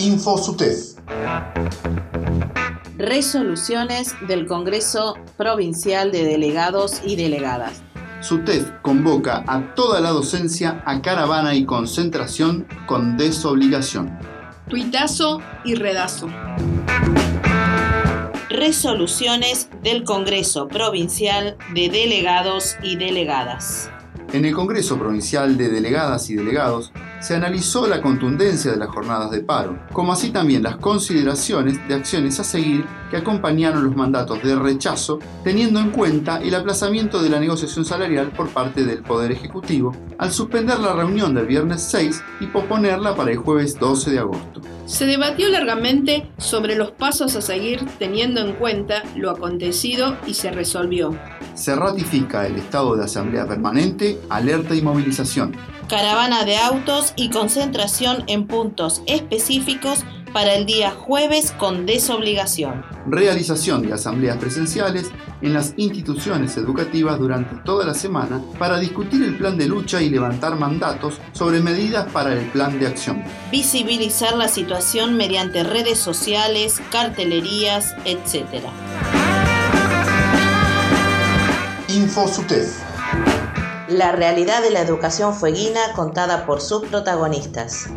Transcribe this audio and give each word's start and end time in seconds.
InfoSUTEF. 0.00 0.94
Resoluciones 2.96 4.14
del 4.26 4.46
Congreso 4.46 5.14
Provincial 5.36 6.10
de 6.10 6.24
Delegados 6.24 7.02
y 7.04 7.16
Delegadas. 7.16 7.82
SUTEF 8.20 8.70
convoca 8.80 9.44
a 9.46 9.74
toda 9.74 10.00
la 10.00 10.10
docencia 10.10 10.82
a 10.86 11.02
caravana 11.02 11.54
y 11.54 11.66
concentración 11.66 12.66
con 12.86 13.18
desobligación. 13.18 14.18
Tuitazo 14.68 15.42
y 15.64 15.74
redazo. 15.74 16.28
Resoluciones 18.48 19.68
del 19.82 20.04
Congreso 20.04 20.68
Provincial 20.68 21.58
de 21.74 21.90
Delegados 21.90 22.76
y 22.82 22.96
Delegadas. 22.96 23.90
En 24.32 24.46
el 24.46 24.54
Congreso 24.54 24.98
Provincial 24.98 25.58
de 25.58 25.68
Delegadas 25.68 26.30
y 26.30 26.36
Delegados 26.36 26.90
se 27.20 27.34
analizó 27.34 27.86
la 27.86 28.00
contundencia 28.00 28.70
de 28.72 28.78
las 28.78 28.88
jornadas 28.88 29.30
de 29.30 29.42
paro, 29.42 29.78
como 29.92 30.12
así 30.12 30.30
también 30.30 30.62
las 30.62 30.76
consideraciones 30.76 31.86
de 31.86 31.94
acciones 31.94 32.40
a 32.40 32.44
seguir 32.44 32.84
que 33.10 33.18
acompañaron 33.18 33.84
los 33.84 33.96
mandatos 33.96 34.42
de 34.42 34.56
rechazo, 34.56 35.18
teniendo 35.44 35.80
en 35.80 35.90
cuenta 35.90 36.40
el 36.40 36.54
aplazamiento 36.54 37.22
de 37.22 37.28
la 37.28 37.40
negociación 37.40 37.84
salarial 37.84 38.30
por 38.30 38.48
parte 38.48 38.84
del 38.84 39.02
Poder 39.02 39.32
Ejecutivo, 39.32 39.94
al 40.18 40.32
suspender 40.32 40.78
la 40.78 40.94
reunión 40.94 41.34
del 41.34 41.46
viernes 41.46 41.82
6 41.82 42.22
y 42.40 42.46
posponerla 42.46 43.14
para 43.14 43.30
el 43.32 43.38
jueves 43.38 43.78
12 43.78 44.10
de 44.10 44.18
agosto. 44.18 44.60
Se 44.86 45.06
debatió 45.06 45.48
largamente 45.50 46.28
sobre 46.38 46.74
los 46.74 46.90
pasos 46.90 47.36
a 47.36 47.40
seguir 47.40 47.80
teniendo 47.98 48.40
en 48.40 48.54
cuenta 48.54 49.04
lo 49.14 49.30
acontecido 49.30 50.16
y 50.26 50.34
se 50.34 50.50
resolvió. 50.50 51.16
Se 51.54 51.76
ratifica 51.76 52.46
el 52.46 52.56
estado 52.56 52.96
de 52.96 53.04
asamblea 53.04 53.46
permanente, 53.46 54.18
alerta 54.28 54.74
y 54.74 54.82
movilización. 54.82 55.54
Caravana 55.90 56.44
de 56.44 56.56
autos 56.56 57.12
y 57.16 57.30
concentración 57.30 58.22
en 58.28 58.46
puntos 58.46 59.02
específicos 59.06 60.04
para 60.32 60.54
el 60.54 60.64
día 60.64 60.92
jueves 60.92 61.50
con 61.50 61.84
desobligación. 61.84 62.84
Realización 63.08 63.82
de 63.82 63.94
asambleas 63.94 64.36
presenciales 64.36 65.10
en 65.42 65.52
las 65.52 65.74
instituciones 65.78 66.56
educativas 66.56 67.18
durante 67.18 67.56
toda 67.64 67.84
la 67.84 67.94
semana 67.94 68.40
para 68.56 68.78
discutir 68.78 69.24
el 69.24 69.36
plan 69.36 69.58
de 69.58 69.66
lucha 69.66 70.00
y 70.00 70.10
levantar 70.10 70.54
mandatos 70.54 71.18
sobre 71.32 71.58
medidas 71.58 72.06
para 72.12 72.34
el 72.34 72.46
plan 72.52 72.78
de 72.78 72.86
acción. 72.86 73.24
Visibilizar 73.50 74.36
la 74.36 74.46
situación 74.46 75.16
mediante 75.16 75.64
redes 75.64 75.98
sociales, 75.98 76.80
cartelerías, 76.92 77.96
etc. 78.04 78.62
InfoSUTEF. 81.88 82.89
La 83.90 84.12
realidad 84.12 84.62
de 84.62 84.70
la 84.70 84.82
educación 84.82 85.34
fueguina 85.34 85.80
contada 85.96 86.46
por 86.46 86.60
sus 86.60 86.86
protagonistas. 86.86 87.90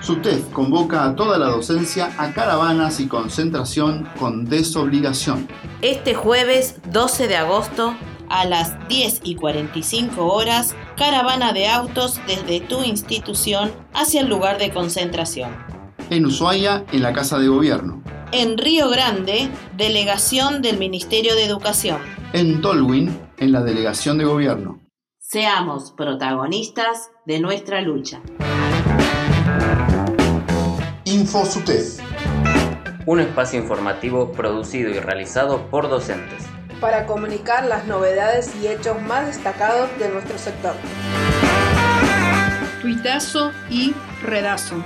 SUTEF 0.00 0.52
convoca 0.54 1.04
a 1.04 1.14
toda 1.14 1.36
la 1.36 1.48
docencia 1.48 2.10
a 2.16 2.32
caravanas 2.32 2.98
y 2.98 3.08
concentración 3.08 4.08
con 4.18 4.46
desobligación. 4.46 5.46
Este 5.82 6.14
jueves 6.14 6.76
12 6.90 7.28
de 7.28 7.36
agosto 7.36 7.94
a 8.30 8.46
las 8.46 8.88
10 8.88 9.20
y 9.22 9.34
45 9.34 10.24
horas, 10.24 10.74
caravana 10.96 11.52
de 11.52 11.68
autos 11.68 12.18
desde 12.26 12.60
tu 12.60 12.82
institución 12.84 13.70
hacia 13.92 14.22
el 14.22 14.28
lugar 14.28 14.56
de 14.56 14.72
concentración. 14.72 15.50
En 16.08 16.24
Ushuaia, 16.24 16.86
en 16.90 17.02
la 17.02 17.12
Casa 17.12 17.38
de 17.38 17.48
Gobierno. 17.48 18.02
En 18.32 18.56
Río 18.56 18.88
Grande, 18.88 19.50
delegación 19.76 20.62
del 20.62 20.78
Ministerio 20.78 21.34
de 21.34 21.44
Educación. 21.44 21.98
En 22.32 22.62
Tolwyn, 22.62 23.25
en 23.38 23.52
la 23.52 23.62
Delegación 23.62 24.18
de 24.18 24.24
Gobierno. 24.24 24.80
Seamos 25.18 25.92
protagonistas 25.92 27.10
de 27.26 27.40
nuestra 27.40 27.80
lucha. 27.80 28.20
InfoSUTEF. 31.04 32.00
Un 33.06 33.20
espacio 33.20 33.60
informativo 33.60 34.32
producido 34.32 34.90
y 34.90 34.98
realizado 34.98 35.68
por 35.70 35.88
docentes. 35.88 36.44
Para 36.80 37.06
comunicar 37.06 37.66
las 37.66 37.86
novedades 37.86 38.54
y 38.62 38.68
hechos 38.68 39.00
más 39.02 39.26
destacados 39.26 39.88
de 39.98 40.10
nuestro 40.10 40.38
sector. 40.38 40.74
Tuitazo 42.82 43.52
y 43.70 43.94
redazo. 44.22 44.76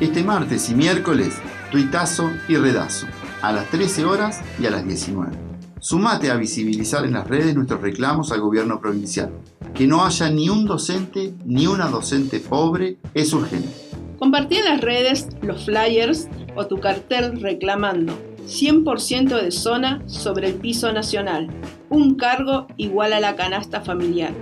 Este 0.00 0.24
martes 0.24 0.70
y 0.70 0.74
miércoles, 0.74 1.38
tuitazo 1.70 2.30
y 2.48 2.56
redazo, 2.56 3.06
a 3.42 3.52
las 3.52 3.66
13 3.70 4.04
horas 4.04 4.40
y 4.58 4.66
a 4.66 4.70
las 4.70 4.84
19. 4.84 5.43
Sumate 5.84 6.30
a 6.30 6.36
visibilizar 6.36 7.04
en 7.04 7.12
las 7.12 7.28
redes 7.28 7.54
nuestros 7.54 7.82
reclamos 7.82 8.32
al 8.32 8.40
gobierno 8.40 8.80
provincial. 8.80 9.30
Que 9.74 9.86
no 9.86 10.02
haya 10.02 10.30
ni 10.30 10.48
un 10.48 10.64
docente 10.64 11.34
ni 11.44 11.66
una 11.66 11.88
docente 11.88 12.40
pobre 12.40 12.96
es 13.12 13.34
urgente. 13.34 13.68
Compartí 14.18 14.56
en 14.56 14.64
las 14.64 14.80
redes 14.80 15.28
los 15.42 15.66
flyers 15.66 16.26
o 16.56 16.66
tu 16.68 16.80
cartel 16.80 17.38
reclamando 17.38 18.14
100% 18.46 19.42
de 19.42 19.50
zona 19.50 20.02
sobre 20.06 20.48
el 20.48 20.54
piso 20.54 20.90
nacional, 20.90 21.50
un 21.90 22.14
cargo 22.14 22.66
igual 22.78 23.12
a 23.12 23.20
la 23.20 23.36
canasta 23.36 23.82
familiar 23.82 24.32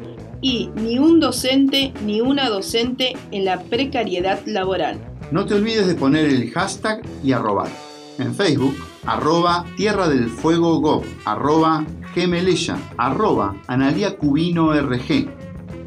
y 0.40 0.70
ni 0.76 1.00
un 1.00 1.18
docente 1.18 1.92
ni 2.06 2.20
una 2.20 2.50
docente 2.50 3.16
en 3.32 3.46
la 3.46 3.60
precariedad 3.62 4.38
laboral. 4.46 5.00
No 5.32 5.44
te 5.44 5.54
olvides 5.54 5.88
de 5.88 5.96
poner 5.96 6.26
el 6.26 6.52
hashtag 6.52 7.02
y 7.24 7.32
arrobar. 7.32 7.91
En 8.22 8.36
Facebook, 8.36 8.76
arroba 9.04 9.64
Tierra 9.76 10.08
del 10.08 10.30
Fuego 10.30 10.78
Gov, 10.80 11.02
arroba 11.24 11.84
Gemelella, 12.14 12.78
arroba 12.96 13.56
Analia 13.66 14.16
Cubino 14.16 14.72
RG. 14.72 15.28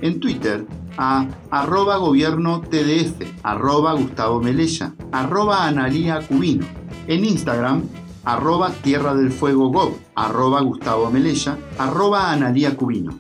En 0.02 0.20
Twitter, 0.20 0.66
a 0.98 1.28
arroba 1.50 1.96
gobierno 1.96 2.60
TDF, 2.60 3.22
arroba 3.42 3.94
Gustavo 3.94 4.42
Melella, 4.42 4.94
arroba 5.14 5.66
Analia 5.66 6.28
Cubino. 6.28 6.66
En 7.08 7.24
Instagram, 7.24 7.84
arroba 8.26 8.72
Tierra 8.82 9.16
del 9.16 9.32
Fuego 9.32 9.70
Gov, 9.70 9.94
arroba 10.16 10.60
Gustavo 10.60 11.10
Melella, 11.10 11.58
arroba 11.78 12.34
Analia 12.34 12.76
Cubino. 12.76 13.18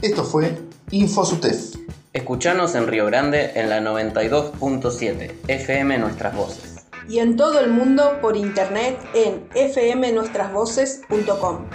Esto 0.00 0.24
fue 0.24 0.62
InfoSUTEF. 0.92 1.76
Escuchanos 2.14 2.74
en 2.74 2.86
Río 2.86 3.04
Grande 3.04 3.52
en 3.54 3.68
la 3.68 3.82
92.7 3.82 5.30
FM 5.46 5.98
Nuestras 5.98 6.34
Voces. 6.34 6.75
Y 7.08 7.20
en 7.20 7.36
todo 7.36 7.60
el 7.60 7.70
mundo 7.70 8.18
por 8.20 8.36
internet 8.36 8.98
en 9.14 9.46
fmnuestrasvoces.com. 9.52 11.66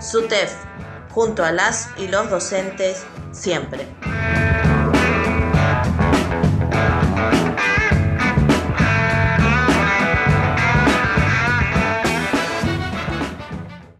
SUTEF, 0.00 0.52
junto 1.10 1.42
a 1.44 1.52
las 1.52 1.88
y 1.96 2.08
los 2.08 2.28
docentes, 2.28 3.06
siempre. 3.32 3.86